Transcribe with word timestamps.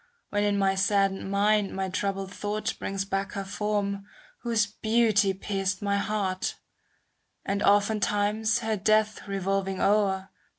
When 0.31 0.43
in 0.43 0.57
my 0.57 0.73
saddened 0.73 1.29
mind 1.29 1.75
my 1.75 1.87
troubled 1.87 2.33
thought 2.33 2.73
Brings 2.79 3.05
back 3.05 3.33
her 3.33 3.43
form, 3.45 4.05
whose 4.41 4.65
beauty 4.65 5.31
pierced 5.31 5.83
my 5.83 5.97
heart; 5.97 6.41
^ 6.55 6.55
And 7.45 7.61
oftentimes, 7.61 8.61
her 8.61 8.75
death 8.77 9.27
revolving 9.27 9.79
o'er. 9.79 10.31